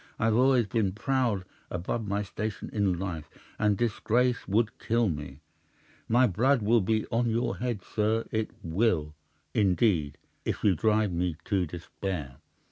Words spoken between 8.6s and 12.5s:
will, indeed—if you drive me to despair.